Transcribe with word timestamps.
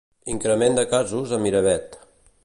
Increment 0.35 0.79
de 0.79 0.85
casos 0.93 1.35
a 1.37 1.39
Miravet. 1.45 1.99